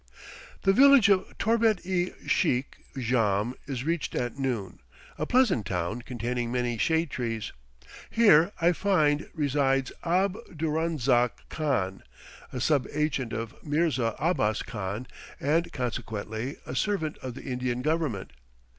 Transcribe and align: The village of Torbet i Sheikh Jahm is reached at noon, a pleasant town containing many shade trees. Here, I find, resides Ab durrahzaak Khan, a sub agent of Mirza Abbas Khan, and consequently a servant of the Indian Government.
The 0.63 0.73
village 0.73 1.09
of 1.09 1.31
Torbet 1.37 1.81
i 1.85 2.11
Sheikh 2.27 2.77
Jahm 2.97 3.53
is 3.67 3.83
reached 3.83 4.15
at 4.15 4.35
noon, 4.35 4.79
a 5.19 5.27
pleasant 5.27 5.67
town 5.67 6.01
containing 6.01 6.51
many 6.51 6.79
shade 6.79 7.11
trees. 7.11 7.51
Here, 8.09 8.51
I 8.59 8.71
find, 8.71 9.29
resides 9.35 9.91
Ab 10.03 10.39
durrahzaak 10.57 11.47
Khan, 11.49 12.01
a 12.51 12.59
sub 12.59 12.87
agent 12.91 13.31
of 13.31 13.53
Mirza 13.63 14.15
Abbas 14.17 14.63
Khan, 14.63 15.05
and 15.39 15.71
consequently 15.71 16.57
a 16.65 16.75
servant 16.75 17.19
of 17.19 17.35
the 17.35 17.43
Indian 17.43 17.83
Government. 17.83 18.33